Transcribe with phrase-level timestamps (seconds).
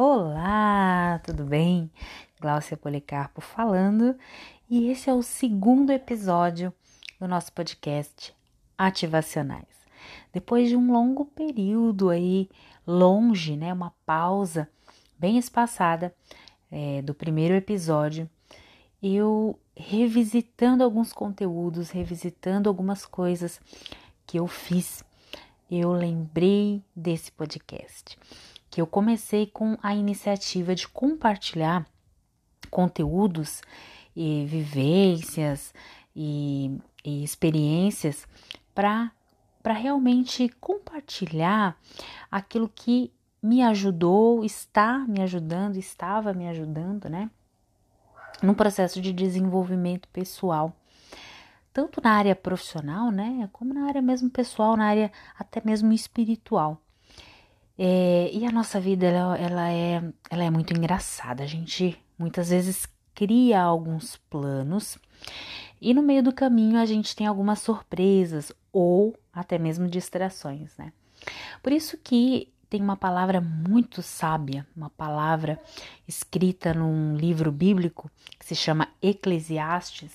[0.00, 1.90] Olá, tudo bem?
[2.40, 4.16] Gláucia Policarpo falando
[4.70, 6.72] e esse é o segundo episódio
[7.18, 8.32] do nosso podcast
[8.78, 9.66] Ativacionais.
[10.32, 12.48] Depois de um longo período aí,
[12.86, 14.68] longe, né, uma pausa
[15.18, 16.14] bem espaçada
[16.70, 18.30] é, do primeiro episódio,
[19.02, 23.60] eu revisitando alguns conteúdos, revisitando algumas coisas
[24.24, 25.02] que eu fiz,
[25.68, 28.16] eu lembrei desse podcast
[28.70, 31.86] que eu comecei com a iniciativa de compartilhar
[32.70, 33.62] conteúdos
[34.14, 35.72] e vivências
[36.14, 38.26] e, e experiências
[38.74, 39.12] para
[39.64, 41.78] realmente compartilhar
[42.30, 47.30] aquilo que me ajudou, está me ajudando, estava me ajudando, né?
[48.42, 50.72] No processo de desenvolvimento pessoal,
[51.72, 56.80] tanto na área profissional, né, como na área mesmo pessoal, na área até mesmo espiritual.
[57.78, 61.44] É, e a nossa vida ela, ela, é, ela é muito engraçada.
[61.44, 64.98] A gente muitas vezes cria alguns planos
[65.80, 70.92] e no meio do caminho a gente tem algumas surpresas ou até mesmo distrações, né?
[71.62, 75.60] Por isso que tem uma palavra muito sábia, uma palavra
[76.06, 80.12] escrita num livro bíblico que se chama Eclesiastes,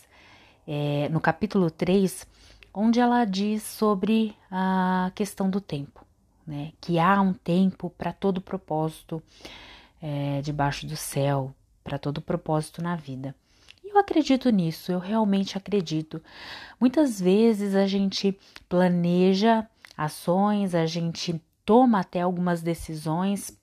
[0.68, 2.28] é, no capítulo 3,
[2.74, 6.06] onde ela diz sobre a questão do tempo
[6.46, 6.74] né?
[6.80, 9.22] Que há um tempo para todo propósito
[10.02, 13.36] é, debaixo do céu, para todo propósito na vida.
[13.84, 16.22] E eu acredito nisso, eu realmente acredito.
[16.80, 23.58] Muitas vezes a gente planeja ações, a gente toma até algumas decisões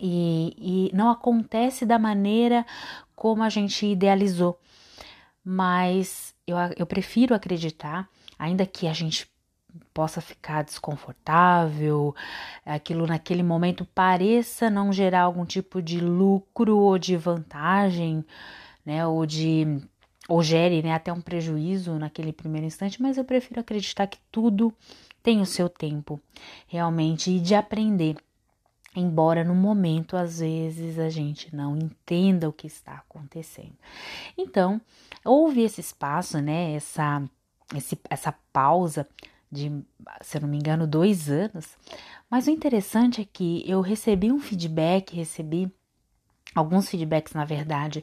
[0.00, 2.66] e, e não acontece da maneira
[3.14, 4.58] como a gente idealizou.
[5.44, 8.08] Mas eu, eu prefiro acreditar,
[8.38, 9.31] ainda que a gente
[9.92, 12.14] possa ficar desconfortável,
[12.64, 18.24] aquilo naquele momento pareça não gerar algum tipo de lucro ou de vantagem,
[18.84, 19.80] né, ou de
[20.28, 24.72] ou gere, né, até um prejuízo naquele primeiro instante, mas eu prefiro acreditar que tudo
[25.22, 26.20] tem o seu tempo,
[26.66, 28.16] realmente, e de aprender.
[28.94, 33.72] Embora no momento, às vezes, a gente não entenda o que está acontecendo.
[34.36, 34.80] Então,
[35.24, 36.74] houve esse espaço, né?
[36.74, 37.22] Essa,
[37.74, 39.08] esse, essa pausa
[39.52, 39.70] de,
[40.22, 41.76] se eu não me engano, dois anos.
[42.30, 45.70] Mas o interessante é que eu recebi um feedback, recebi
[46.54, 48.02] alguns feedbacks, na verdade,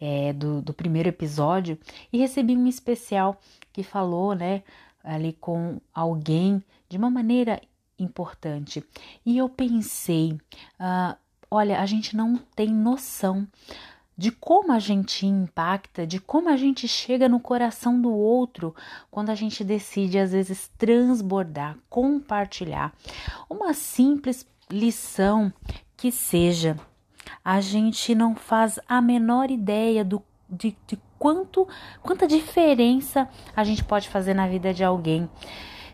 [0.00, 1.78] é, do, do primeiro episódio,
[2.12, 3.40] e recebi um especial
[3.72, 4.64] que falou, né,
[5.04, 7.60] ali com alguém de uma maneira
[7.96, 8.82] importante.
[9.24, 11.16] E eu pensei, uh,
[11.48, 13.46] olha, a gente não tem noção
[14.20, 18.74] de como a gente impacta, de como a gente chega no coração do outro
[19.10, 22.92] quando a gente decide, às vezes, transbordar, compartilhar.
[23.48, 25.50] Uma simples lição
[25.96, 26.76] que seja,
[27.42, 31.66] a gente não faz a menor ideia do, de, de quanto,
[32.02, 33.26] quanta diferença
[33.56, 35.30] a gente pode fazer na vida de alguém.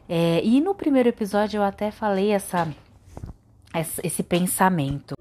[0.08, 2.66] É, e no primeiro episódio eu até falei essa,
[4.02, 5.14] esse pensamento.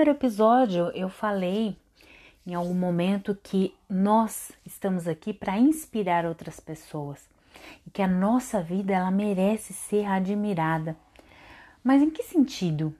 [0.00, 1.76] Primeiro episódio, eu falei
[2.46, 7.28] em algum momento que nós estamos aqui para inspirar outras pessoas
[7.86, 10.96] e que a nossa vida ela merece ser admirada.
[11.84, 12.94] Mas em que sentido?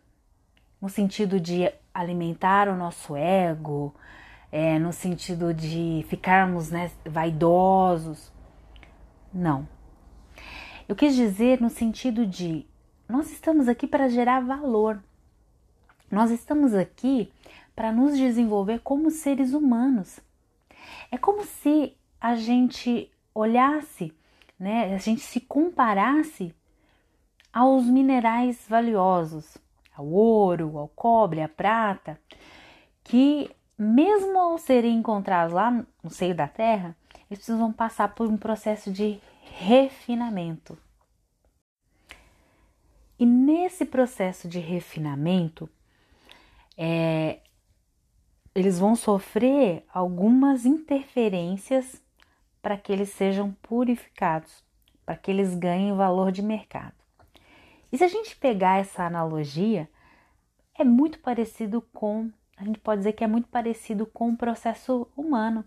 [0.78, 3.94] No sentido de alimentar o nosso ego,
[4.52, 8.30] é, no sentido de ficarmos né, vaidosos?
[9.32, 9.66] Não.
[10.86, 12.66] Eu quis dizer no sentido de
[13.08, 15.02] nós estamos aqui para gerar valor
[16.10, 17.32] nós estamos aqui
[17.74, 20.20] para nos desenvolver como seres humanos.
[21.10, 24.12] É como se a gente olhasse,
[24.58, 26.54] né, a gente se comparasse
[27.52, 29.56] aos minerais valiosos,
[29.96, 32.20] ao ouro, ao cobre, à prata,
[33.04, 35.70] que mesmo ao serem encontrados lá
[36.02, 36.94] no seio da terra,
[37.30, 40.76] eles precisam passar por um processo de refinamento.
[43.18, 45.68] E nesse processo de refinamento,
[46.82, 47.40] é,
[48.54, 52.02] eles vão sofrer algumas interferências
[52.62, 54.64] para que eles sejam purificados,
[55.04, 56.94] para que eles ganhem valor de mercado.
[57.92, 59.90] E se a gente pegar essa analogia,
[60.74, 65.06] é muito parecido com, a gente pode dizer que é muito parecido com o processo
[65.14, 65.62] humano,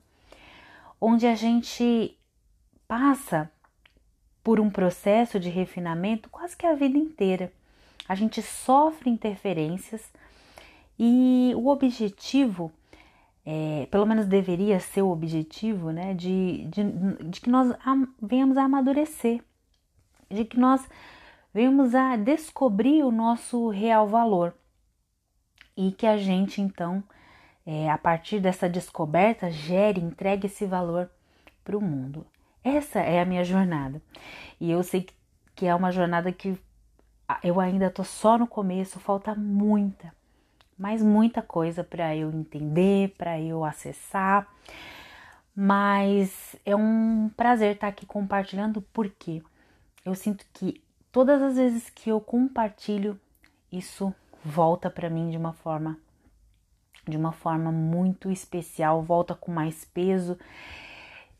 [0.99, 2.17] onde a gente
[2.87, 3.51] passa
[4.43, 7.53] por um processo de refinamento quase que a vida inteira.
[8.09, 10.11] A gente sofre interferências
[10.97, 12.71] e o objetivo
[13.45, 16.83] é, pelo menos deveria ser o objetivo, né, de, de,
[17.29, 17.75] de que nós
[18.21, 19.43] venhamos a amadurecer,
[20.29, 20.87] de que nós
[21.53, 24.55] venhamos a descobrir o nosso real valor.
[25.75, 27.03] E que a gente então,
[27.65, 31.09] é, a partir dessa descoberta, gere, entregue esse valor
[31.63, 32.25] para o mundo.
[32.63, 34.01] Essa é a minha jornada.
[34.59, 35.07] E eu sei
[35.55, 36.57] que é uma jornada que
[37.43, 40.13] eu ainda tô só no começo, falta muita,
[40.77, 44.47] mas muita coisa para eu entender, para eu acessar.
[45.55, 49.41] Mas é um prazer estar aqui compartilhando porque
[50.03, 50.81] eu sinto que
[51.11, 53.19] todas as vezes que eu compartilho,
[53.71, 55.97] isso volta para mim de uma forma
[57.07, 60.39] de uma forma muito especial, volta com mais peso,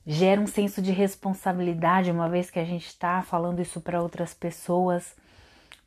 [0.05, 4.33] gera um senso de responsabilidade, uma vez que a gente está falando isso para outras
[4.33, 5.15] pessoas,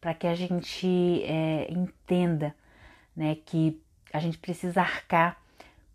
[0.01, 2.55] para que a gente é, entenda
[3.17, 3.81] né, que
[4.13, 5.41] a gente precisa arcar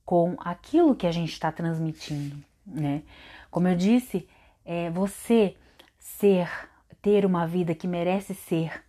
[0.05, 2.35] com aquilo que a gente está transmitindo,
[2.65, 3.03] né?
[3.49, 4.27] Como eu disse,
[4.65, 5.55] é, você
[5.97, 6.49] ser,
[7.01, 8.83] ter uma vida que merece ser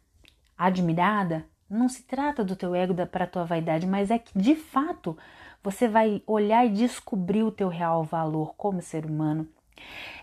[0.57, 5.17] admirada, não se trata do teu ego para tua vaidade, mas é que de fato
[5.63, 9.49] você vai olhar e descobrir o teu real valor como ser humano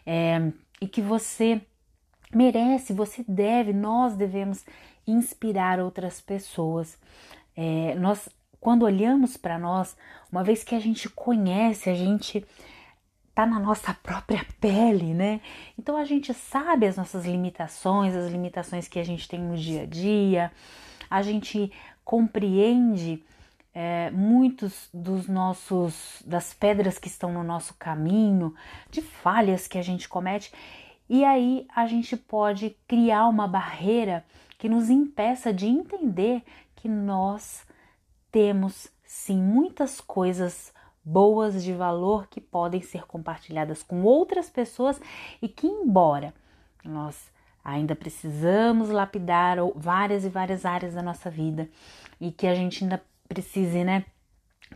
[0.05, 0.51] é,
[0.81, 1.61] e que você
[2.33, 4.65] merece, você deve, nós devemos
[5.07, 6.97] inspirar outras pessoas.
[7.61, 8.29] É, nós,
[8.61, 9.97] quando olhamos para nós,
[10.31, 12.45] uma vez que a gente conhece, a gente
[13.35, 15.41] tá na nossa própria pele, né?
[15.77, 19.81] Então a gente sabe as nossas limitações, as limitações que a gente tem no dia
[19.81, 20.53] a dia,
[21.09, 21.69] a gente
[22.05, 23.21] compreende
[23.73, 28.55] é, muitos dos nossos das pedras que estão no nosso caminho,
[28.89, 30.49] de falhas que a gente comete,
[31.09, 34.23] e aí a gente pode criar uma barreira
[34.57, 36.41] que nos impeça de entender
[36.79, 37.65] que nós
[38.31, 40.73] temos sim muitas coisas
[41.03, 44.99] boas de valor que podem ser compartilhadas com outras pessoas
[45.41, 46.33] e que, embora
[46.83, 47.29] nós
[47.63, 51.69] ainda precisamos lapidar várias e várias áreas da nossa vida
[52.19, 54.05] e que a gente ainda precise, né,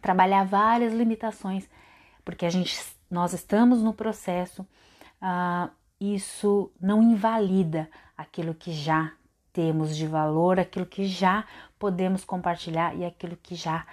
[0.01, 1.69] trabalhar várias limitações,
[2.25, 2.77] porque a gente,
[3.09, 4.63] nós estamos no processo,
[5.21, 9.13] uh, isso não invalida aquilo que já
[9.53, 11.45] temos de valor, aquilo que já
[11.83, 13.85] podemos compartilhar e aquilo que já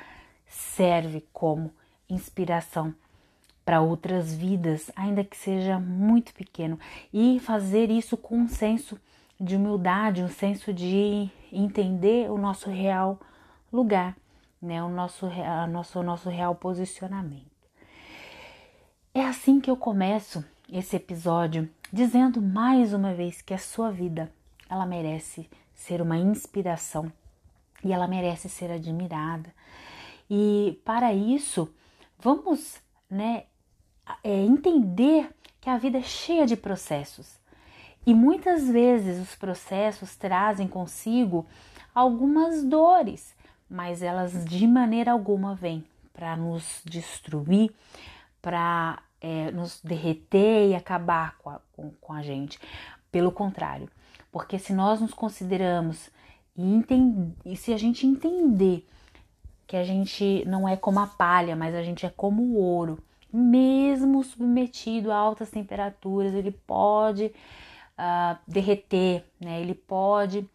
[0.46, 1.72] serve como
[2.08, 2.94] inspiração
[3.64, 6.78] para outras vidas, ainda que seja muito pequeno,
[7.12, 8.96] e fazer isso com um senso
[9.40, 13.19] de humildade, um senso de entender o nosso real
[13.72, 14.16] lugar,
[14.62, 17.50] né, o nosso, a nosso, o nosso real posicionamento.
[19.12, 24.32] É assim que eu começo esse episódio dizendo mais uma vez que a sua vida
[24.69, 27.10] ela merece ser uma inspiração
[27.84, 29.52] e ela merece ser admirada.
[30.28, 31.72] E para isso,
[32.18, 33.44] vamos né,
[34.22, 35.30] é, entender
[35.60, 37.38] que a vida é cheia de processos.
[38.06, 41.46] E muitas vezes os processos trazem consigo
[41.94, 43.34] algumas dores,
[43.68, 47.70] mas elas de maneira alguma vêm para nos destruir,
[48.40, 52.58] para é, nos derreter e acabar com a, com, com a gente.
[53.12, 53.88] Pelo contrário,
[54.30, 56.10] porque se nós nos consideramos
[57.44, 58.86] e, se a gente entender
[59.66, 62.99] que a gente não é como a palha, mas a gente é como o ouro,
[63.32, 69.61] mesmo submetido a altas temperaturas, ele pode uh, derreter, né?
[69.61, 70.49] ele pode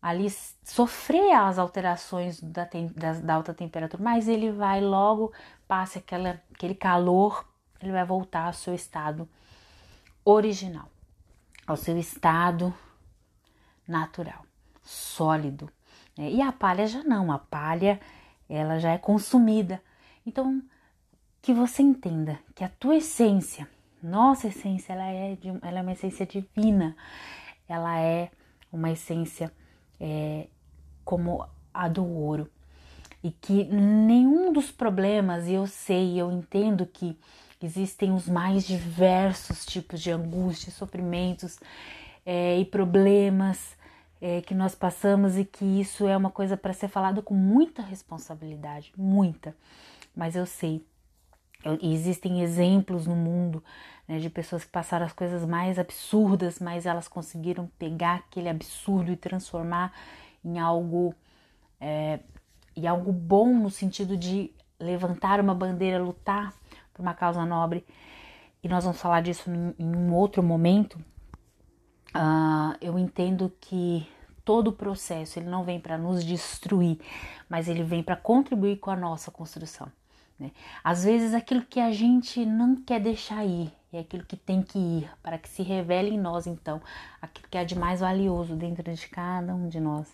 [0.00, 0.30] ali
[0.62, 5.32] sofrer as alterações da, da, da, alta temperatura, mas ele vai logo,
[5.66, 7.44] passe aquela, aquele calor,
[7.82, 9.28] ele vai voltar ao seu estado
[10.24, 10.88] original,
[11.66, 12.72] ao seu estado
[13.88, 14.45] natural,
[14.86, 15.70] sólido.
[16.16, 16.30] Né?
[16.30, 18.00] E a palha já não, a palha
[18.48, 19.82] ela já é consumida.
[20.24, 20.62] Então,
[21.42, 23.68] que você entenda que a tua essência,
[24.02, 26.96] nossa essência, ela é, de, ela é uma essência divina,
[27.68, 28.30] ela é
[28.72, 29.52] uma essência
[30.00, 30.46] é,
[31.04, 32.50] como a do ouro.
[33.22, 37.18] E que nenhum dos problemas, e eu sei, eu entendo que
[37.60, 41.58] existem os mais diversos tipos de angústias, sofrimentos
[42.24, 43.76] é, e problemas
[44.20, 47.82] é, que nós passamos e que isso é uma coisa para ser falada com muita
[47.82, 49.54] responsabilidade, muita.
[50.14, 50.84] Mas eu sei,
[51.64, 53.62] eu, existem exemplos no mundo
[54.08, 59.12] né, de pessoas que passaram as coisas mais absurdas, mas elas conseguiram pegar aquele absurdo
[59.12, 59.92] e transformar
[60.44, 61.14] em algo,
[61.80, 62.20] é,
[62.74, 66.54] em algo bom no sentido de levantar uma bandeira, lutar
[66.92, 67.84] por uma causa nobre.
[68.62, 70.98] E nós vamos falar disso em, em um outro momento,
[72.16, 74.08] Uh, eu entendo que
[74.44, 76.98] todo o processo ele não vem para nos destruir,
[77.48, 79.88] mas ele vem para contribuir com a nossa construção.
[80.38, 80.50] Né?
[80.82, 84.78] Às vezes aquilo que a gente não quer deixar ir é aquilo que tem que
[84.78, 86.80] ir para que se revele em nós então
[87.20, 90.06] aquilo que é de mais valioso dentro de cada um de nós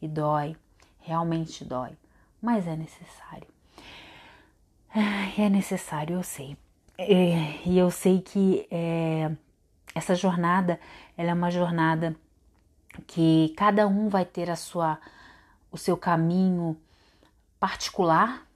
[0.00, 0.56] e dói,
[1.00, 1.90] realmente dói,
[2.40, 3.46] mas é necessário.
[5.38, 6.56] É necessário, eu sei.
[6.98, 9.30] É, e eu sei que é,
[9.94, 10.78] essa jornada,
[11.20, 12.16] ela é uma jornada
[13.06, 14.98] que cada um vai ter a sua,
[15.70, 16.74] o seu caminho
[17.58, 18.46] particular,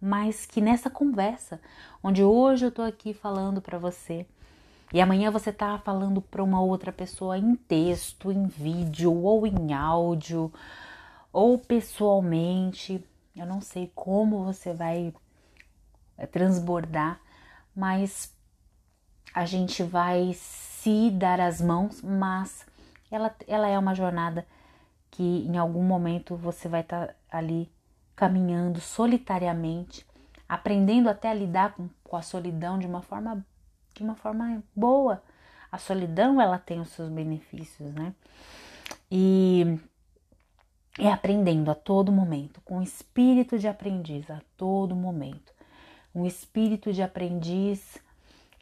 [0.00, 1.60] mas que nessa conversa,
[2.02, 4.24] onde hoje eu tô aqui falando para você
[4.90, 9.74] e amanhã você tá falando para uma outra pessoa em texto, em vídeo ou em
[9.74, 10.50] áudio
[11.30, 13.04] ou pessoalmente,
[13.36, 15.12] eu não sei como você vai
[16.16, 17.20] eh, transbordar,
[17.76, 18.34] mas
[19.34, 20.32] a gente vai
[20.82, 22.66] se dar as mãos, mas
[23.10, 24.46] ela, ela é uma jornada
[25.10, 27.70] que em algum momento você vai estar tá ali
[28.14, 30.06] caminhando solitariamente,
[30.48, 33.44] aprendendo até a lidar com, com a solidão de uma forma
[33.94, 35.22] de uma forma boa.
[35.70, 38.14] A solidão ela tem os seus benefícios, né?
[39.10, 39.78] E
[40.98, 45.52] é aprendendo a todo momento, com espírito de aprendiz a todo momento.
[46.14, 47.98] Um espírito de aprendiz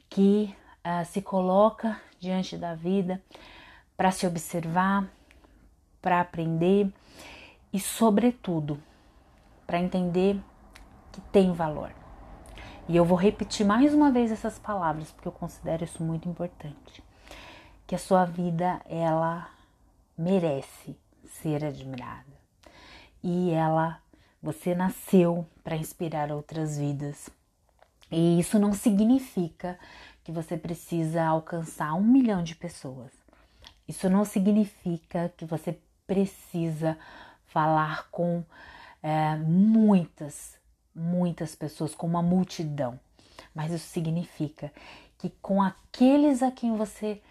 [0.08, 0.54] que
[0.86, 3.20] uh, se coloca diante da vida
[3.96, 5.08] para se observar,
[6.00, 6.92] para aprender
[7.72, 8.80] e, sobretudo,
[9.66, 10.40] para entender
[11.10, 11.92] que tem valor.
[12.88, 17.02] E eu vou repetir mais uma vez essas palavras porque eu considero isso muito importante.
[17.84, 19.48] Que a sua vida ela
[20.16, 22.24] merece ser admirada.
[23.22, 24.00] E ela
[24.40, 27.28] você nasceu para inspirar outras vidas.
[28.10, 29.76] E isso não significa
[30.26, 33.12] que você precisa alcançar um milhão de pessoas.
[33.86, 36.98] Isso não significa que você precisa
[37.46, 38.42] falar com
[39.00, 40.58] é, muitas,
[40.92, 42.98] muitas pessoas, com uma multidão.
[43.54, 44.72] Mas isso significa
[45.16, 47.22] que com aqueles a quem você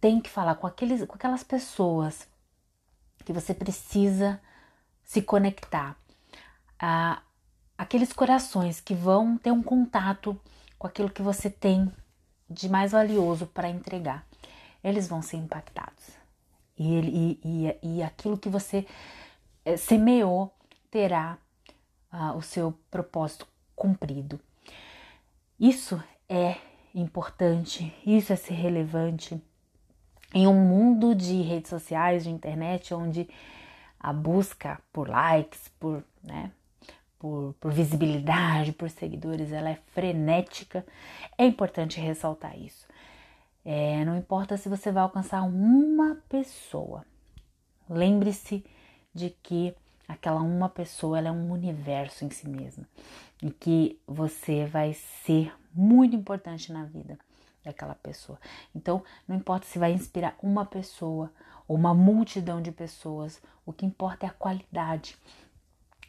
[0.00, 2.26] tem que falar, com, aqueles, com aquelas pessoas
[3.24, 4.40] que você precisa
[5.04, 5.96] se conectar,
[7.78, 10.36] aqueles corações que vão ter um contato
[10.84, 11.90] com aquilo que você tem
[12.48, 14.26] de mais valioso para entregar,
[14.82, 16.10] eles vão ser impactados.
[16.76, 18.86] E, e, e, e aquilo que você
[19.64, 20.54] eh, semeou
[20.90, 21.38] terá
[22.12, 24.38] uh, o seu propósito cumprido.
[25.58, 25.98] Isso
[26.28, 26.56] é
[26.94, 29.42] importante, isso é ser relevante
[30.34, 33.26] em um mundo de redes sociais, de internet, onde
[33.98, 36.52] a busca por likes, por, né,
[37.24, 40.84] por, por visibilidade, por seguidores, ela é frenética.
[41.38, 42.86] É importante ressaltar isso.
[43.64, 47.02] É, não importa se você vai alcançar uma pessoa,
[47.88, 48.62] lembre-se
[49.14, 49.74] de que
[50.06, 52.86] aquela uma pessoa ela é um universo em si mesma
[53.42, 57.18] e que você vai ser muito importante na vida
[57.64, 58.38] daquela pessoa.
[58.74, 61.32] Então, não importa se vai inspirar uma pessoa
[61.66, 65.16] ou uma multidão de pessoas, o que importa é a qualidade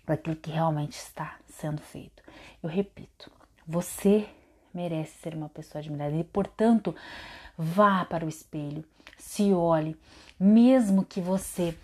[0.05, 2.23] daquilo que realmente está sendo feito.
[2.61, 3.31] Eu repito,
[3.65, 4.27] você
[4.73, 6.93] merece ser uma pessoa admirada e, portanto,
[7.57, 8.83] vá para o espelho,
[9.17, 9.97] se olhe,
[10.39, 11.77] mesmo que você,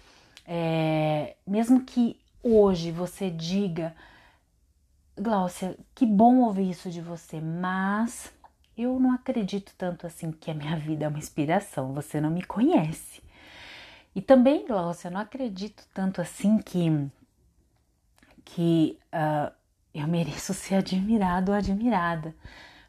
[0.45, 3.95] é, mesmo que hoje você diga,
[5.15, 8.31] Gláucia, que bom ouvir isso de você, mas
[8.77, 12.43] eu não acredito tanto assim que a minha vida é uma inspiração, você não me
[12.43, 13.21] conhece.
[14.13, 17.09] E também, Gláucia, eu não acredito tanto assim que
[18.53, 19.51] que uh,
[19.93, 22.35] eu mereço ser admirado ou admirada,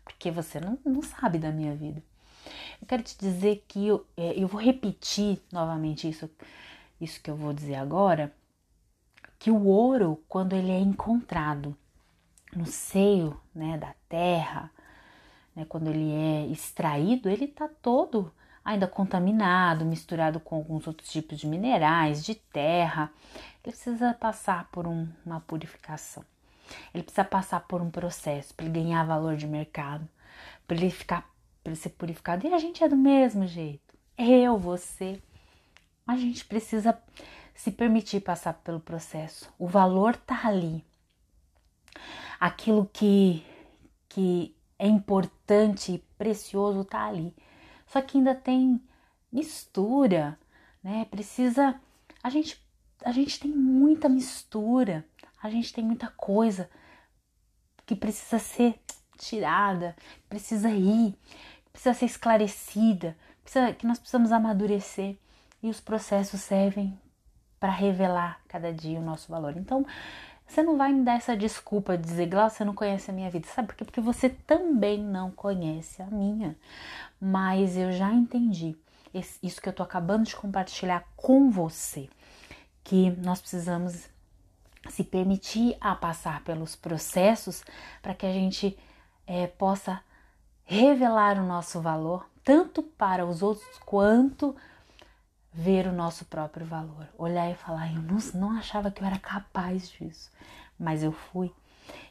[0.04, 2.02] porque você não, não sabe da minha vida.
[2.81, 6.28] Eu quero te dizer que eu, é, eu vou repetir novamente isso,
[7.00, 8.35] isso que eu vou dizer agora,
[9.38, 11.76] que o ouro, quando ele é encontrado
[12.54, 14.71] no seio né, da terra,
[15.54, 18.33] né, quando ele é extraído, ele está todo
[18.64, 23.11] ainda contaminado, misturado com alguns outros tipos de minerais, de terra.
[23.35, 26.25] Ele precisa passar por um, uma purificação.
[26.95, 30.09] Ele precisa passar por um processo para ele ganhar valor de mercado,
[30.66, 31.28] para ele ficar,
[31.62, 32.47] para ser purificado.
[32.47, 33.95] E a gente é do mesmo jeito.
[34.16, 35.21] Eu, você,
[36.07, 36.97] a gente precisa
[37.54, 39.52] se permitir passar pelo processo.
[39.59, 40.85] O valor tá ali.
[42.40, 43.45] Aquilo que
[44.12, 47.35] que é importante e precioso tá ali.
[47.92, 48.80] Só que ainda tem
[49.30, 50.38] mistura,
[50.82, 51.04] né?
[51.11, 51.78] Precisa
[52.22, 52.58] a gente
[53.04, 55.04] a gente tem muita mistura,
[55.42, 56.70] a gente tem muita coisa
[57.84, 58.80] que precisa ser
[59.18, 59.94] tirada,
[60.28, 61.14] precisa ir,
[61.70, 65.18] precisa ser esclarecida, precisa, que nós precisamos amadurecer
[65.62, 66.99] e os processos servem
[67.58, 69.56] para revelar cada dia o nosso valor.
[69.56, 69.84] Então,
[70.52, 73.30] Você não vai me dar essa desculpa de dizer, Glaucia, você não conhece a minha
[73.30, 73.49] vida.
[73.49, 73.87] Sabe por quê?
[73.87, 76.54] Porque você também não conhece a minha.
[77.18, 78.76] Mas eu já entendi
[79.42, 82.06] isso que eu tô acabando de compartilhar com você,
[82.85, 84.11] que nós precisamos
[84.90, 87.64] se permitir a passar pelos processos
[88.02, 88.78] para que a gente
[89.26, 90.02] é, possa
[90.66, 94.54] revelar o nosso valor, tanto para os outros quanto
[95.52, 97.06] ver o nosso próprio valor.
[97.18, 100.30] Olhar e falar, eu não, não achava que eu era capaz disso,
[100.78, 101.52] mas eu fui.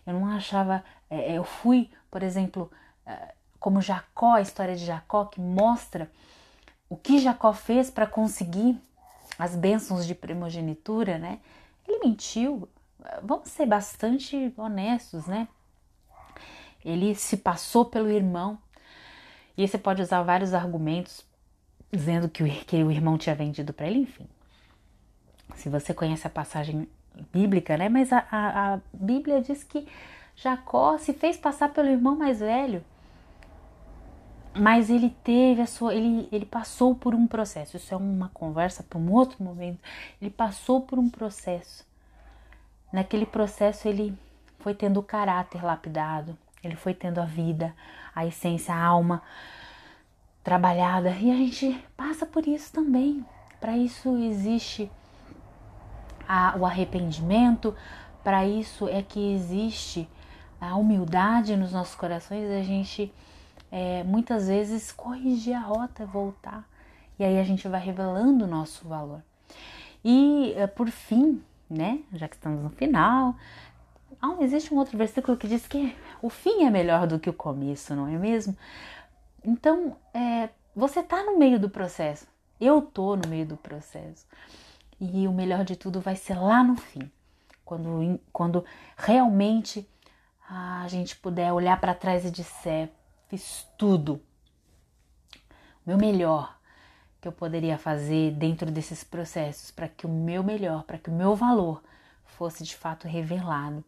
[0.05, 2.71] Eu não achava, é, é eu fui, por exemplo,
[3.05, 6.11] é, como Jacó, a história de Jacó, que mostra
[6.89, 8.79] o que Jacó fez para conseguir
[9.39, 11.39] as bênçãos de primogenitura, né?
[11.87, 12.67] Ele mentiu.
[13.23, 15.47] Vamos ser bastante honestos, né?
[16.83, 18.59] Ele se passou pelo irmão.
[19.57, 21.25] E você pode usar vários argumentos
[21.91, 24.27] dizendo que o, que o irmão tinha vendido para ele, enfim.
[25.55, 26.87] Se você conhece a passagem
[27.31, 27.89] bíblica, né?
[27.89, 29.87] Mas a, a, a Bíblia diz que
[30.35, 32.83] Jacó se fez passar pelo irmão mais velho.
[34.53, 35.93] Mas ele teve a sua.
[35.93, 37.77] Ele, ele passou por um processo.
[37.77, 39.79] Isso é uma conversa para um outro momento.
[40.21, 41.85] Ele passou por um processo.
[42.91, 44.17] Naquele processo ele
[44.59, 47.73] foi tendo o caráter lapidado, ele foi tendo a vida,
[48.13, 49.23] a essência, a alma
[50.43, 51.09] trabalhada.
[51.11, 53.25] E a gente passa por isso também.
[53.59, 54.91] Para isso existe
[56.27, 57.75] a, o arrependimento,
[58.23, 60.07] para isso é que existe
[60.59, 63.11] a humildade nos nossos corações, a gente
[63.71, 66.67] é, muitas vezes corrigir a rota, voltar.
[67.17, 69.21] E aí a gente vai revelando o nosso valor.
[70.03, 73.35] E é, por fim, né, já que estamos no final,
[74.39, 77.95] existe um outro versículo que diz que o fim é melhor do que o começo,
[77.95, 78.55] não é mesmo?
[79.43, 82.27] Então, é, você está no meio do processo.
[82.59, 84.27] Eu tô no meio do processo.
[84.99, 87.11] E o melhor de tudo vai ser lá no fim,
[87.65, 88.63] quando, quando
[88.95, 89.89] realmente
[90.47, 92.91] a gente puder olhar para trás e disser:
[93.27, 94.21] fiz tudo,
[95.83, 96.55] o meu melhor
[97.19, 101.13] que eu poderia fazer dentro desses processos para que o meu melhor, para que o
[101.13, 101.81] meu valor
[102.25, 103.83] fosse de fato revelado.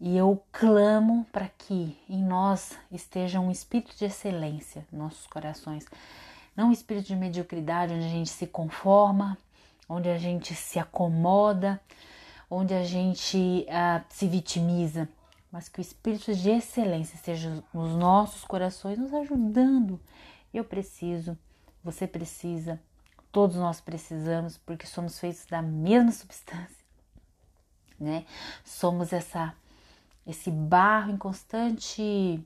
[0.00, 5.84] E eu clamo para que em nós esteja um espírito de excelência, nossos corações,
[6.56, 9.36] não um espírito de mediocridade onde a gente se conforma,
[9.86, 11.78] onde a gente se acomoda,
[12.48, 15.06] onde a gente uh, se vitimiza,
[15.52, 20.00] mas que o espírito de excelência esteja nos nossos corações, nos ajudando.
[20.52, 21.36] Eu preciso,
[21.84, 22.80] você precisa,
[23.30, 26.84] todos nós precisamos, porque somos feitos da mesma substância,
[27.98, 28.24] né?
[28.64, 29.54] Somos essa
[30.30, 32.44] esse barro inconstante,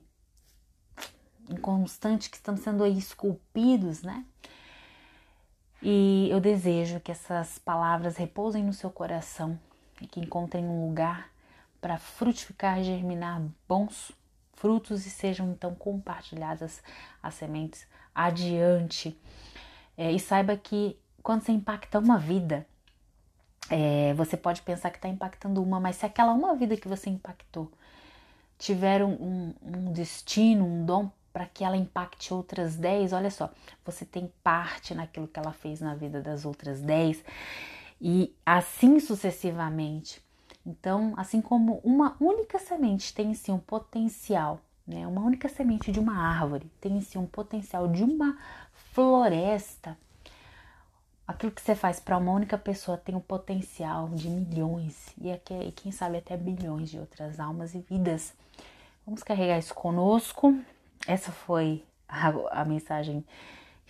[1.49, 4.25] inconstante que estamos sendo aí esculpidos, né?
[5.81, 9.59] E eu desejo que essas palavras repousem no seu coração
[10.01, 11.29] e que encontrem um lugar
[11.79, 14.11] para frutificar germinar bons
[14.53, 16.81] frutos e sejam então compartilhadas
[17.21, 19.15] as sementes adiante.
[19.95, 22.65] É, e saiba que quando você impacta uma vida,
[23.69, 27.09] é, você pode pensar que está impactando uma, mas se aquela uma vida que você
[27.09, 27.71] impactou
[28.57, 33.51] tiver um, um destino, um dom para que ela impacte outras 10, olha só,
[33.83, 37.23] você tem parte naquilo que ela fez na vida das outras 10
[37.99, 40.23] e assim sucessivamente.
[40.65, 45.05] Então, assim como uma única semente tem em si um potencial, né?
[45.05, 48.37] Uma única semente de uma árvore tem em si um potencial de uma
[48.93, 49.97] floresta
[51.27, 55.31] aquilo que você faz para uma única pessoa tem o um potencial de milhões e,
[55.31, 58.33] aqui, e quem sabe até bilhões de outras almas e vidas.
[59.05, 60.57] Vamos carregar isso conosco.
[61.07, 63.25] Essa foi a, a mensagem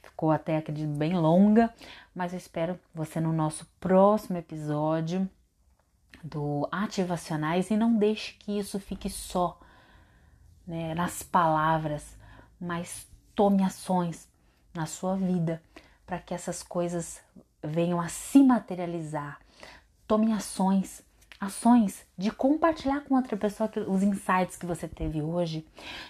[0.01, 1.73] ficou até acredito bem longa,
[2.13, 5.29] mas eu espero você no nosso próximo episódio
[6.23, 9.59] do ativacionais e não deixe que isso fique só
[10.65, 12.17] né, nas palavras,
[12.59, 14.27] mas tome ações
[14.73, 15.61] na sua vida
[16.05, 17.21] para que essas coisas
[17.63, 19.39] venham a se materializar.
[20.07, 21.03] Tome ações,
[21.39, 25.65] ações de compartilhar com outra pessoa os insights que você teve hoje,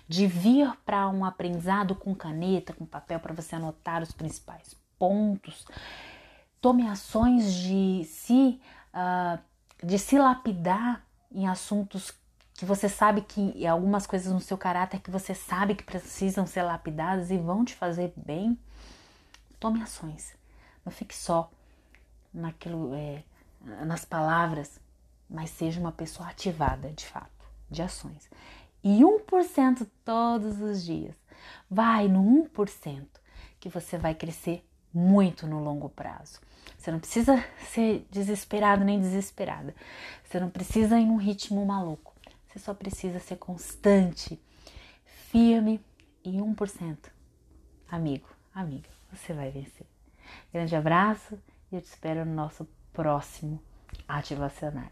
[0.07, 5.65] de vir para um aprendizado com caneta, com papel para você anotar os principais pontos.
[6.59, 8.59] Tome ações de se
[8.93, 9.39] uh,
[9.83, 12.11] de se lapidar em assuntos
[12.53, 16.63] que você sabe que algumas coisas no seu caráter que você sabe que precisam ser
[16.63, 18.57] lapidadas e vão te fazer bem.
[19.59, 20.35] Tome ações.
[20.83, 21.49] Não fique só
[22.33, 23.23] naquilo, é,
[23.85, 24.79] nas palavras,
[25.29, 28.29] mas seja uma pessoa ativada, de fato, de ações.
[28.83, 31.15] E 1% todos os dias.
[31.69, 33.05] Vai no 1%
[33.59, 34.63] que você vai crescer
[34.93, 36.39] muito no longo prazo.
[36.77, 39.75] Você não precisa ser desesperado nem desesperada.
[40.23, 42.13] Você não precisa ir num ritmo maluco.
[42.47, 44.39] Você só precisa ser constante,
[45.31, 45.83] firme
[46.23, 46.97] e 1%.
[47.89, 49.87] Amigo, amiga você vai vencer.
[50.51, 51.39] Grande abraço
[51.71, 53.61] e eu te espero no nosso próximo
[54.07, 54.91] Ativacionais.